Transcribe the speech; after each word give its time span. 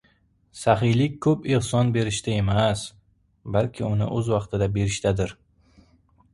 Saxiylik 0.61 1.19
ko‘p 1.25 1.43
ehson 1.57 1.91
berishda 1.99 2.33
emas, 2.37 2.83
balki 3.59 3.87
uni 3.93 4.11
o‘z 4.19 4.35
vaqtida 4.37 4.73
berishdadir. 4.81 5.39